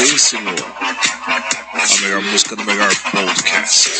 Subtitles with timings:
[0.00, 0.48] Veríssimo.
[0.48, 3.90] A melhor música do melhor podcast.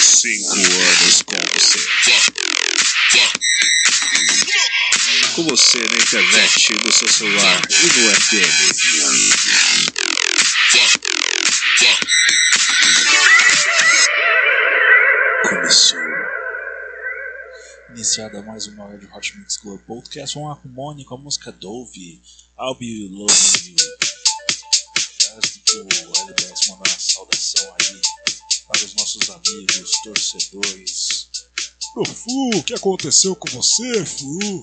[0.00, 1.78] Cinco anos com você.
[5.34, 10.01] Com você na internet, no seu celular e no FM.
[18.12, 20.68] Iniciada mais uma hora Hot Mix Club Podcast, vamos lá com
[21.02, 22.20] com a música Dove,
[22.60, 23.76] I'll Be Loving You.
[25.34, 28.00] Antes do LBS mandar uma saudação aí
[28.68, 31.30] para os nossos amigos, torcedores.
[31.96, 34.62] Ô Fu, o que aconteceu com você, Fu?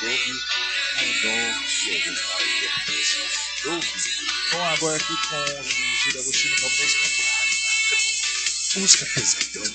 [0.00, 0.12] Doug,
[0.96, 2.52] com Dom e
[3.62, 3.84] Doug.
[4.52, 7.04] Vamos agora aqui com o Giro Agostino com a música.
[8.76, 9.70] Música pescadora,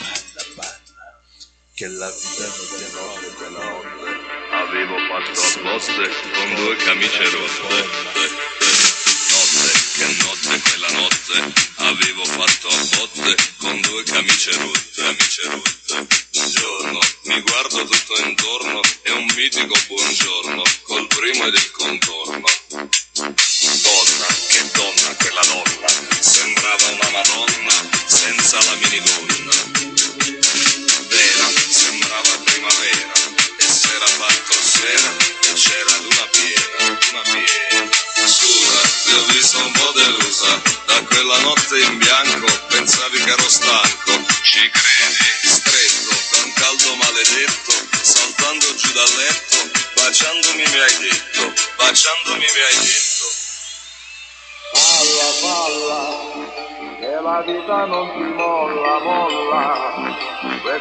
[0.00, 0.78] banda, banda.
[1.76, 3.82] Che la vita non ti amore, te l'ho.
[4.52, 6.04] Avevo fatto apposta
[6.34, 8.20] con due camicie rotte
[10.00, 14.89] notte, quella notte, avevo fatto a botte con due camicie rotte.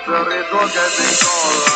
[0.09, 1.68] se ridoga e mi incolla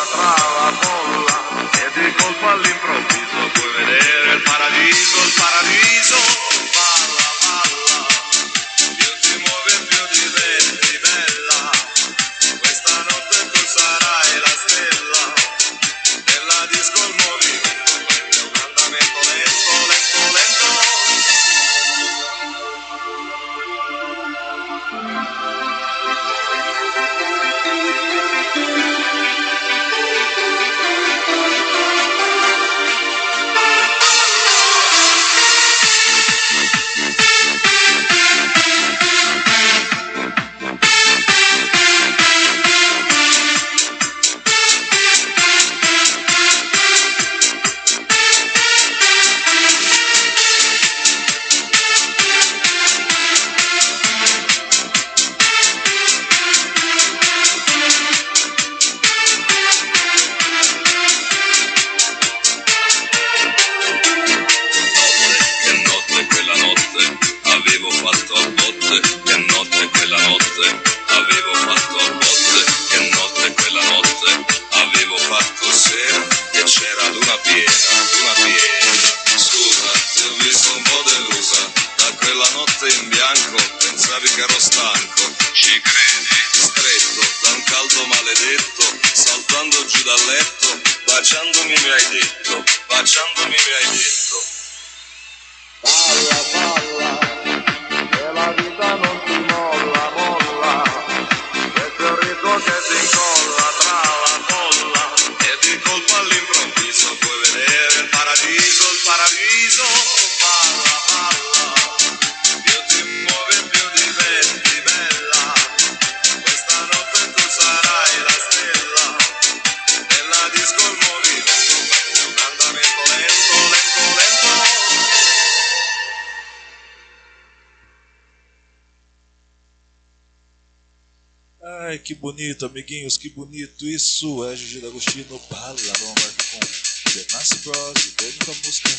[132.54, 133.86] bonito, amiguinhos, que bonito.
[133.86, 135.40] Isso é Gigi D'Agostino.
[135.50, 138.06] Bala, vamos com The Nasty Bros.
[138.06, 138.90] E daí a música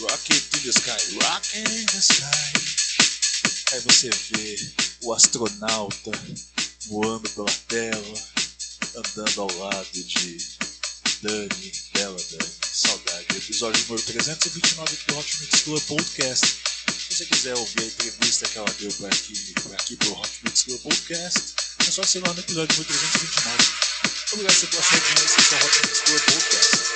[0.00, 1.14] Rocket in the Sky.
[1.24, 3.72] Rocket in the Sky.
[3.72, 6.10] Aí você vê o astronauta
[6.86, 8.14] voando pela Terra,
[8.96, 10.38] andando ao lado de
[11.22, 12.50] Dani, bela Dani.
[12.72, 13.26] Saudade.
[13.36, 16.46] Episódio número 329 do Hot Mix Club Podcast.
[16.46, 20.30] Se você quiser ouvir a entrevista que ela deu para aqui, pra aqui pro Hot
[20.44, 23.90] Mix Club Podcast, é só assinar no episódio 1329.
[24.32, 26.89] Obrigado por ter sua audiência, essa é a Rota Mistura Podcast.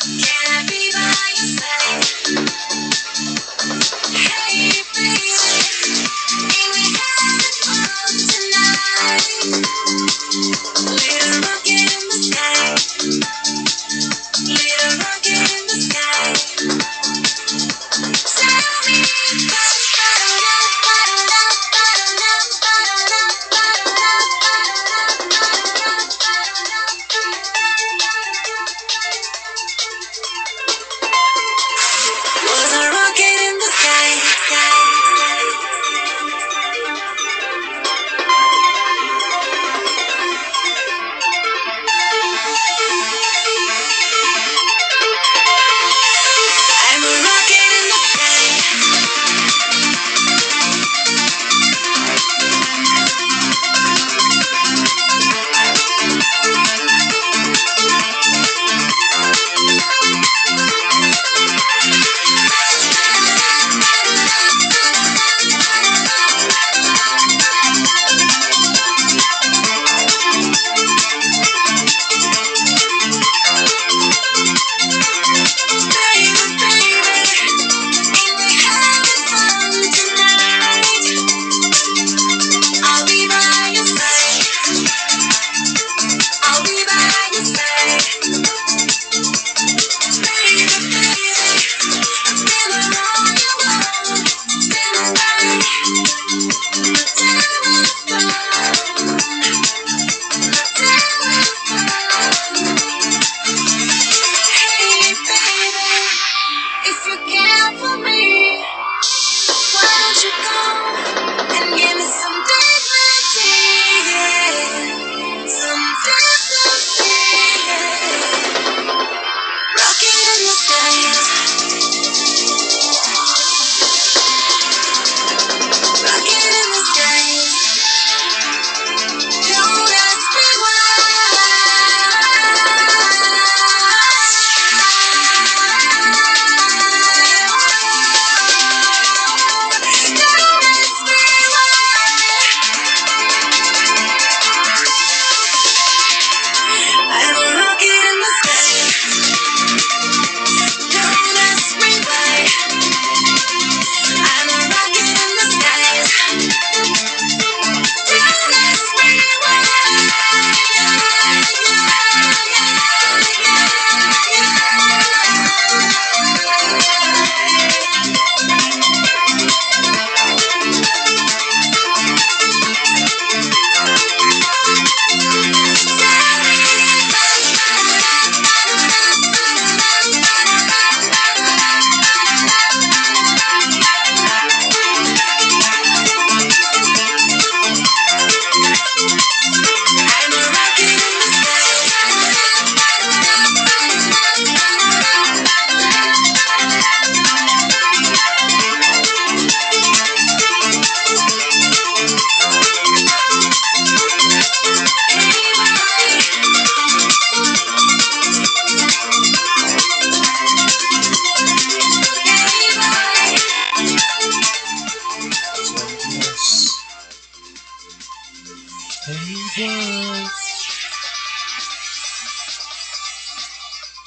[0.00, 0.59] Can I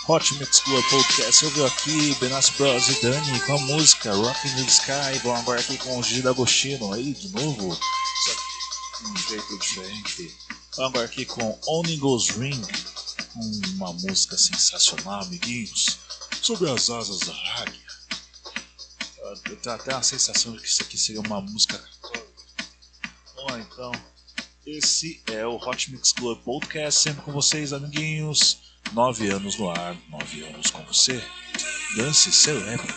[0.05, 1.45] Hot Mix Club Podcast.
[1.45, 5.19] Ouviu aqui Benassi Bros e Dani com a música Rock in the Sky.
[5.23, 7.73] Vamos agora aqui com o Gigi D'Agostino aí de novo.
[7.73, 10.37] Só que de um jeito diferente.
[10.75, 12.61] Vamos agora aqui com Only Goes Ring.
[13.75, 15.99] Uma música sensacional, amiguinhos.
[16.41, 17.81] Sobre as asas da águia.
[19.45, 22.43] Eu tenho até a sensação de que isso aqui seria uma música católica.
[23.35, 23.91] Vamos lá então.
[24.65, 28.72] Esse é o Hot Mix Club Podcast, sempre com vocês, amiguinhos.
[28.91, 31.23] Nove anos no ar, nove anos com você.
[31.95, 32.93] Dance, celebre.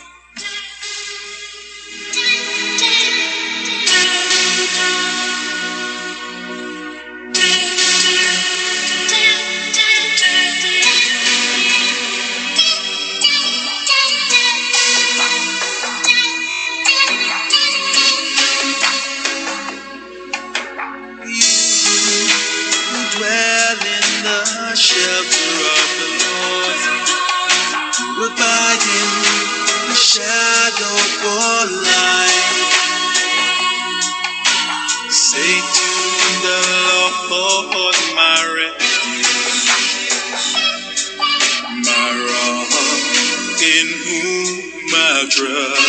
[45.29, 45.86] drift.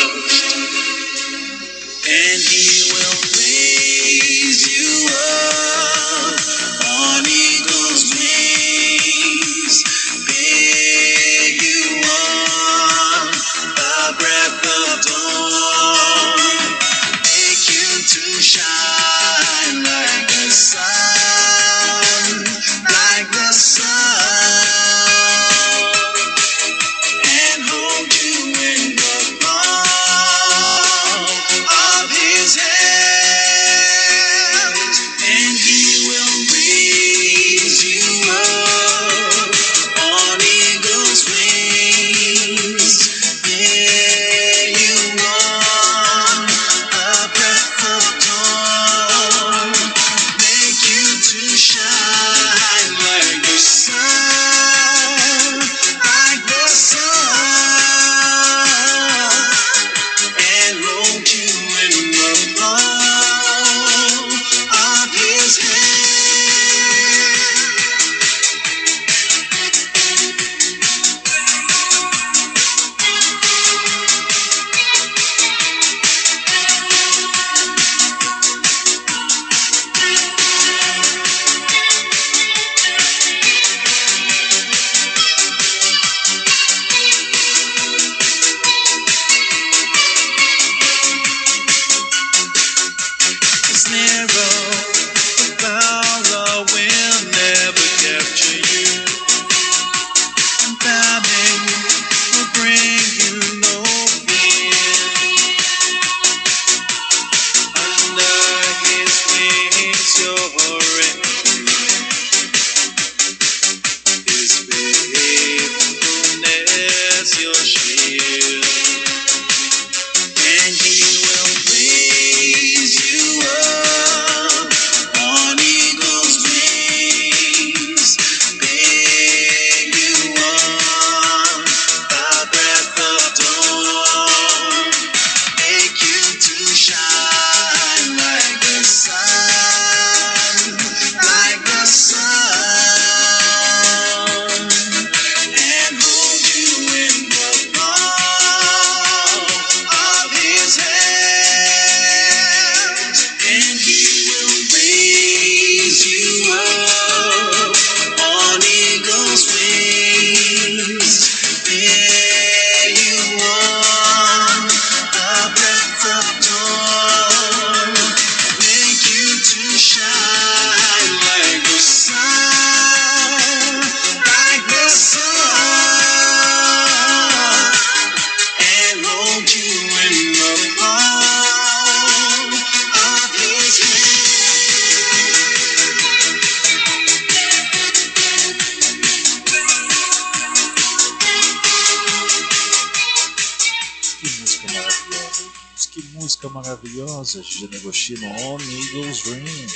[198.16, 199.68] nome Eagles Ring.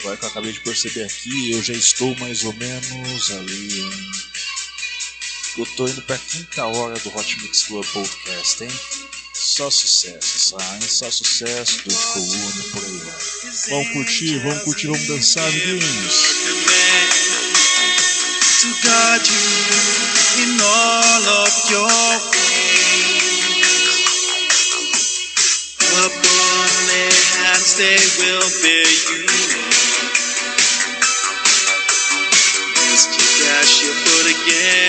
[0.00, 3.80] Agora que eu acabei de perceber aqui, eu já estou mais ou menos ali.
[3.80, 4.10] Hein?
[5.58, 8.70] Eu tô indo pra quinta hora do Hot Mix Club Podcast, hein?
[9.32, 10.84] Só sucesso, sabe?
[10.84, 13.18] Só sucesso, dor coluna, por aí vai.
[13.70, 16.14] Vamos curtir, vamos curtir, vamos dançar, amiguinhos.
[18.60, 22.33] To guide you in all of your
[27.76, 29.26] they will bear you.
[32.76, 34.83] Let's kick ass your foot again.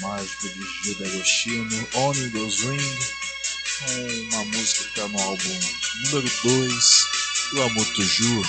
[0.00, 2.98] Mágico de Gilda Agostino, Only Those Ring,
[4.30, 5.60] uma música que está no álbum
[6.04, 7.06] número 2
[7.52, 8.42] do Amor Tuju.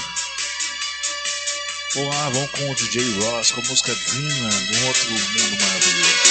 [1.96, 6.29] Vamos lá, vamos com o DJ Ross com a música Dreamland, um outro mundo maravilhoso.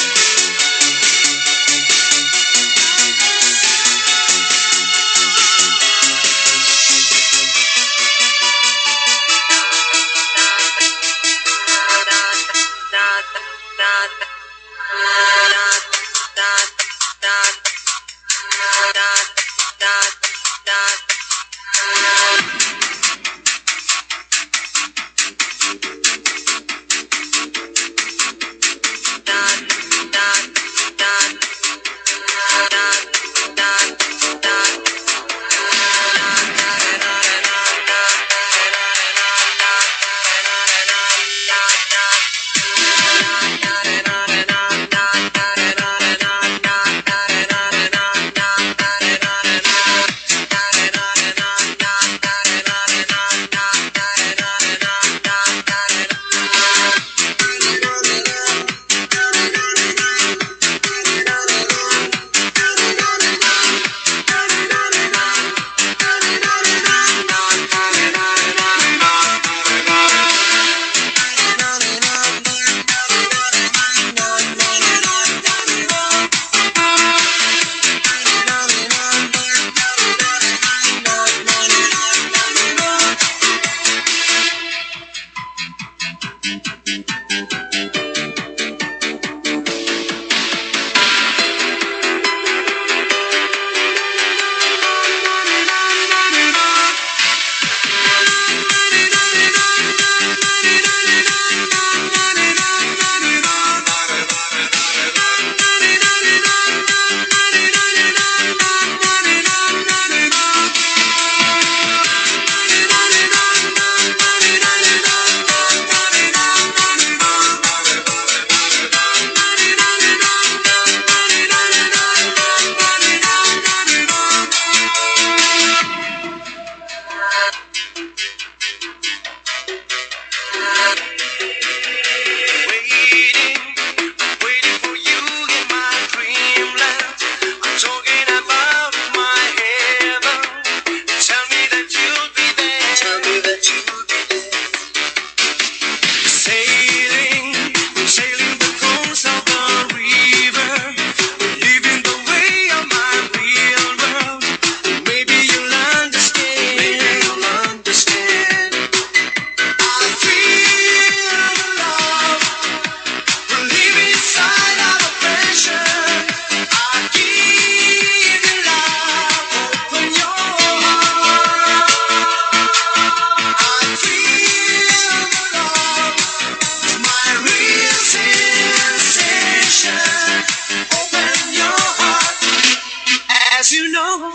[183.92, 184.32] know.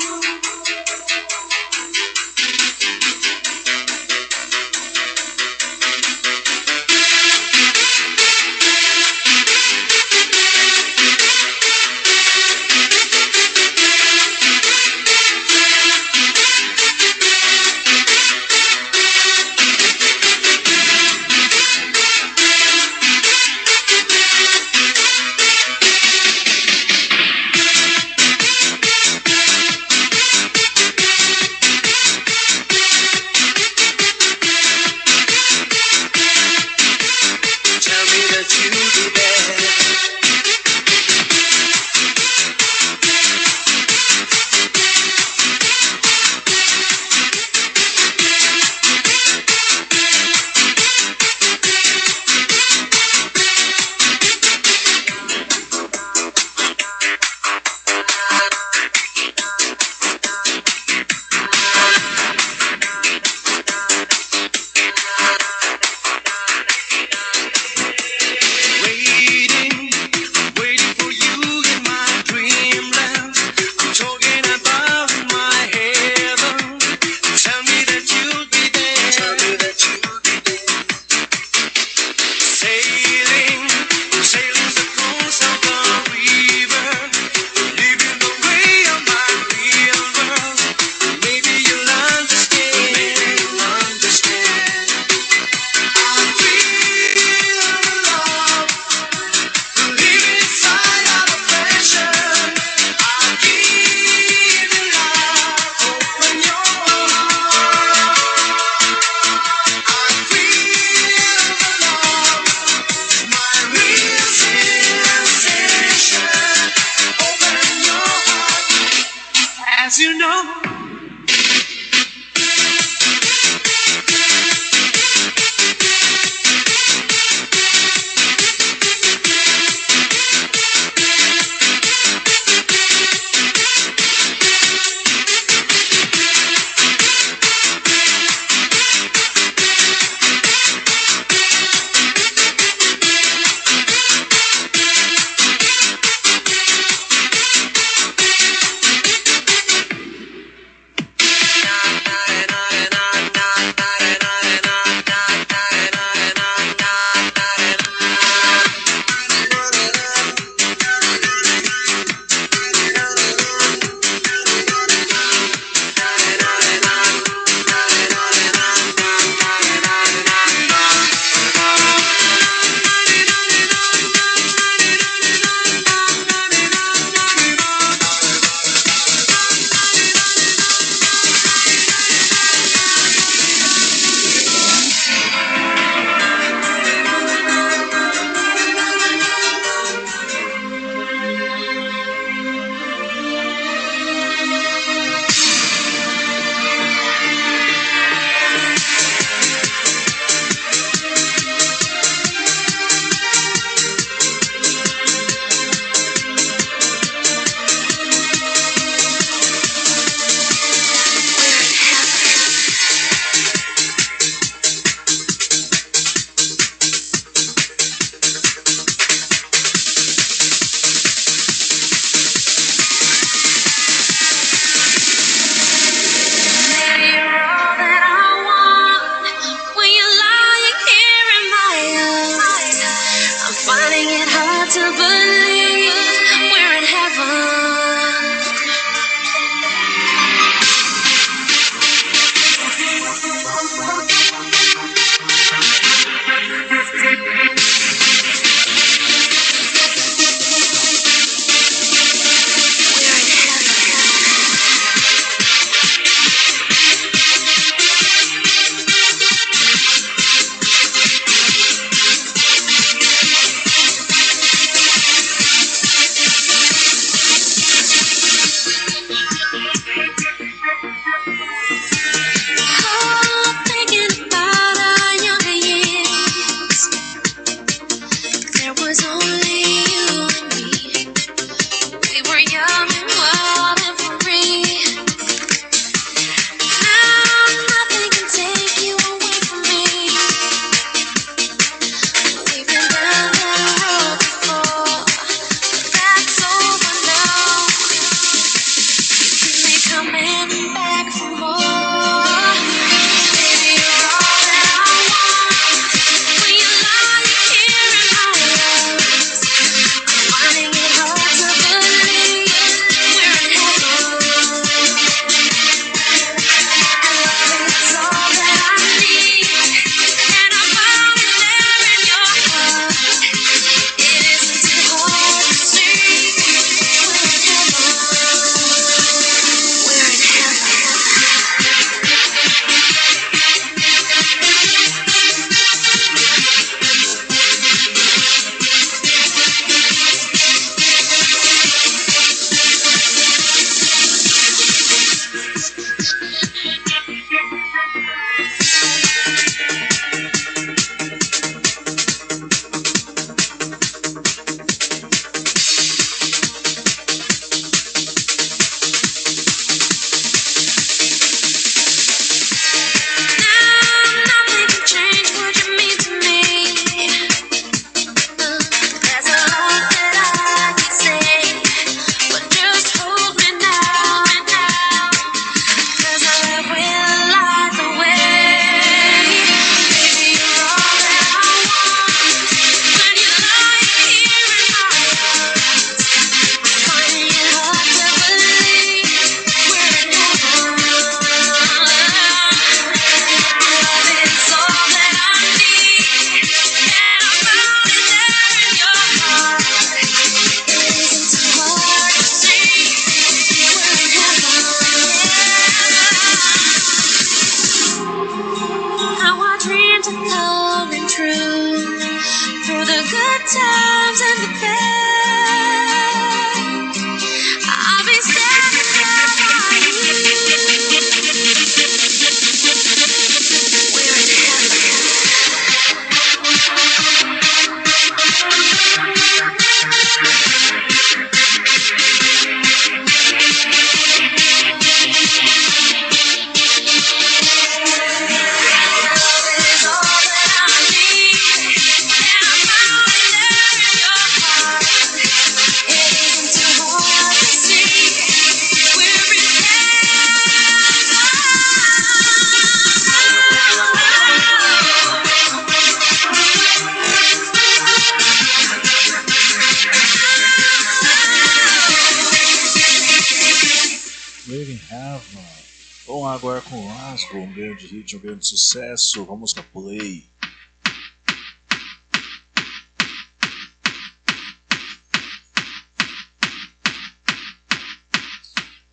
[468.16, 469.26] Um grande sucesso.
[469.26, 470.30] Com a música Play.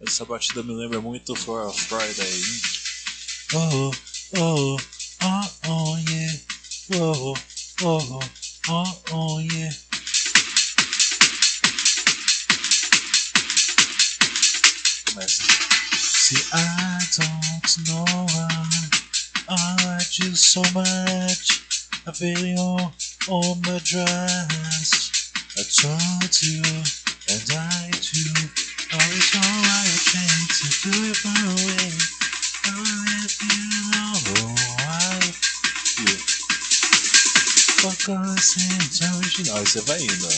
[0.00, 2.42] Essa batida me lembra muito For a Friday.
[3.54, 3.90] Oh,
[4.36, 4.76] oh,
[5.22, 6.40] oh, oh, yeah.
[6.94, 7.34] Oh,
[7.82, 8.20] oh,
[8.68, 9.74] oh, oh, yeah.
[15.06, 15.42] Começa.
[15.96, 19.09] See, I don't know why
[19.52, 21.58] I like you so much.
[22.06, 25.10] I feel you on my dress.
[25.58, 28.30] I told you, and I too.
[28.94, 31.34] Always know I trying to do it my
[31.66, 31.90] way.
[32.70, 33.58] Oh, if you
[33.90, 34.14] know
[34.86, 35.18] why.
[35.98, 36.22] Yeah.
[37.82, 38.78] Focus in
[39.18, 39.56] original.
[39.56, 40.28] Aí você vai indo,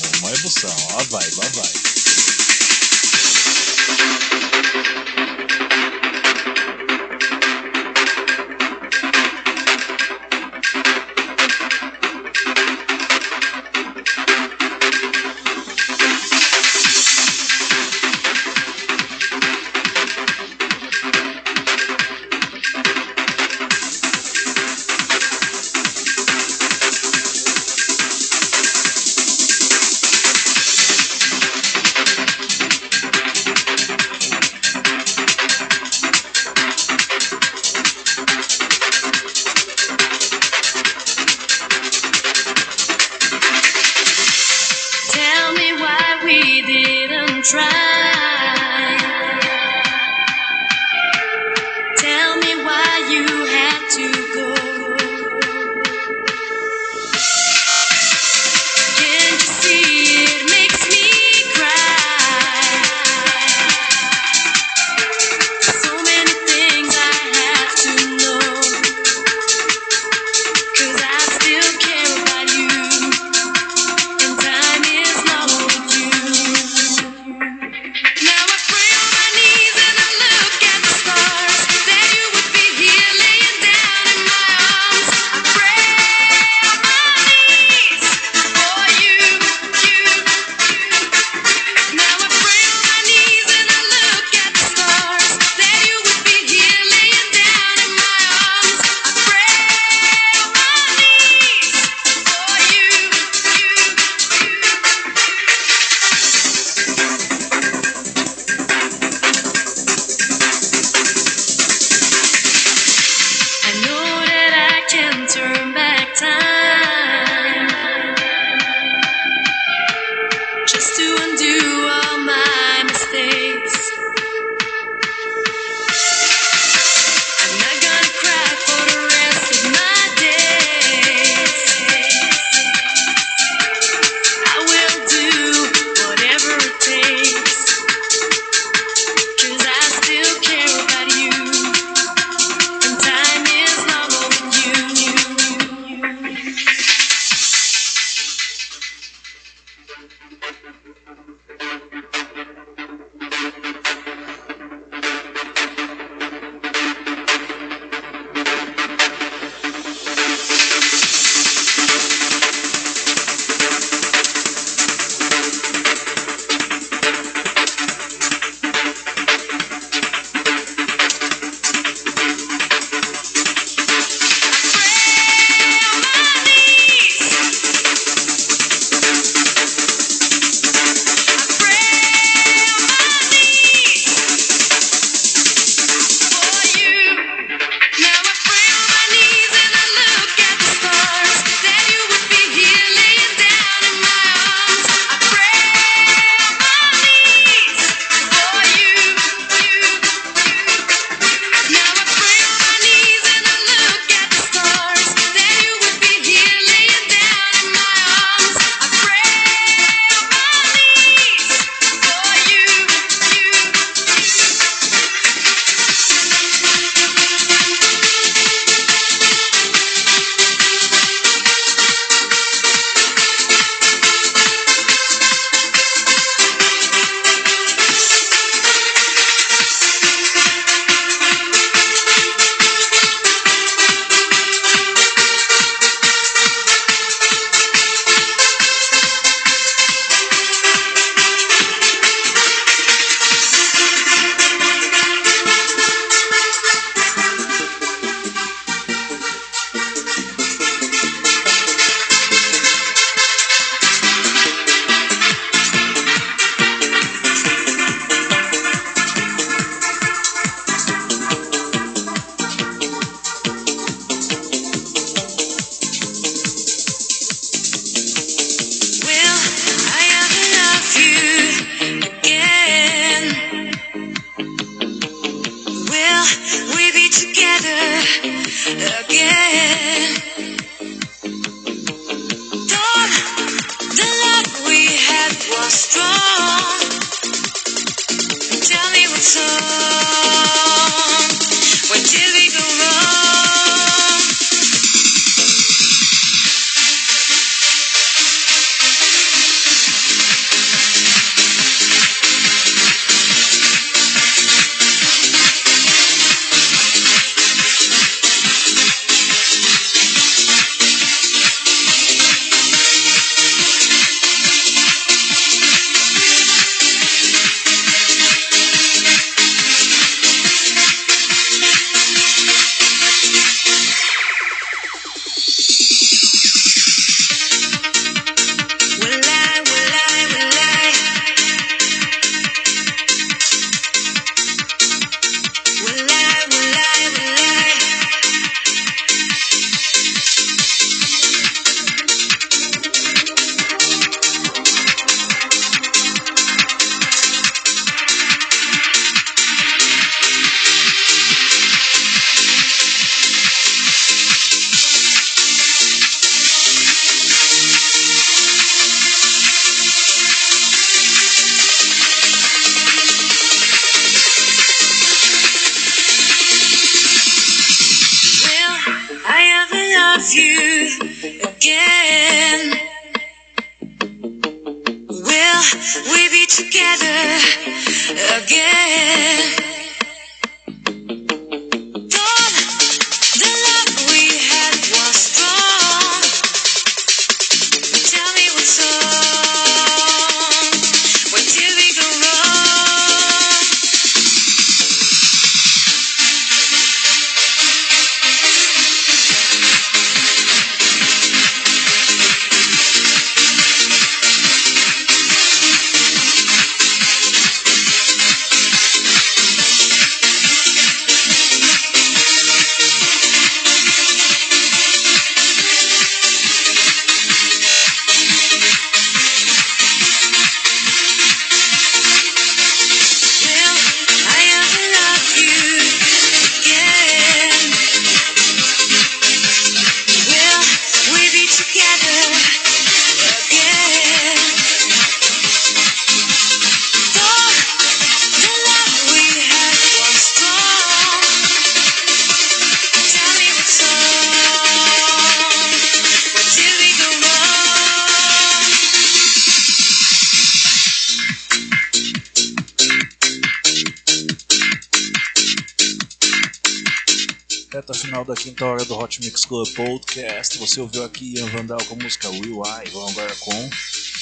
[458.22, 460.58] final da quinta hora do Hot Mix Club Podcast.
[460.58, 462.90] Você ouviu aqui Ian Vandal com a música Will I.
[462.90, 463.70] Vamos agora com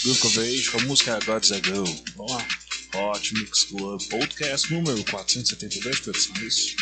[0.04, 1.84] Bill Coverage com a música Gods Ago.
[2.16, 2.46] Vamos lá.
[2.94, 6.34] Hot Mix Club Podcast número 472, produção.
[6.42, 6.76] Isso.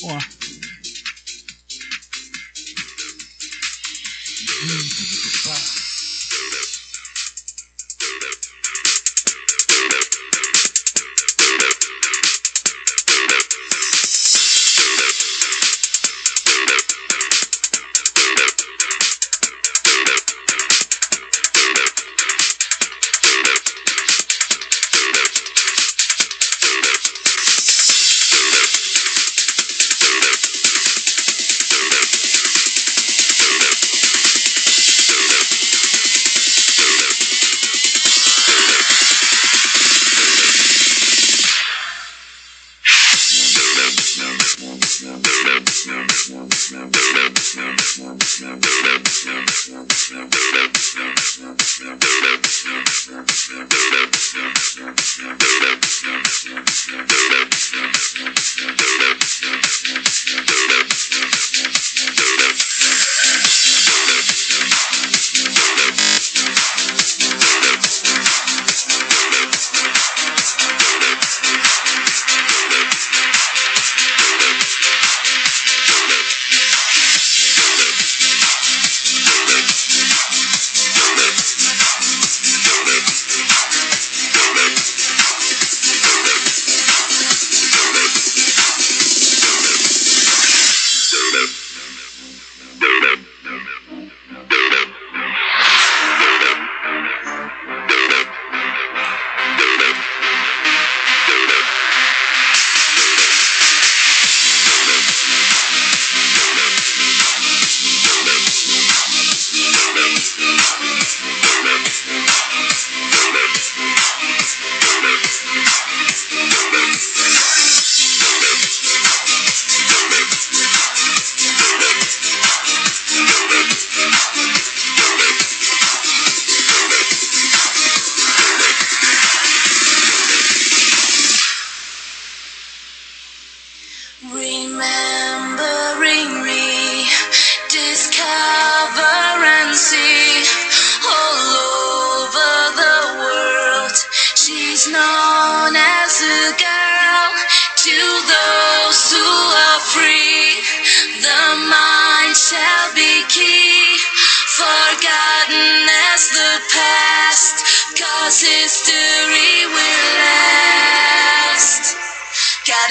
[0.00, 0.35] Vamos lá.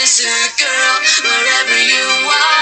[0.06, 0.30] Listen,
[0.60, 2.55] girl, wherever you are.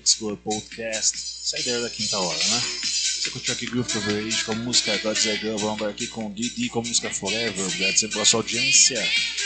[0.00, 2.62] Let's Go Podcast, saideira é da quinta hora, né?
[2.82, 6.70] Você curtiu aqui Groove Coverage com a música God's a Girl, vamos aqui com Didi
[6.70, 7.66] com a música Forever.
[7.66, 8.98] Obrigado sempre pela sua audiência.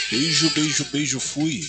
[0.09, 1.59] Beijo, beijo, beijo, fui.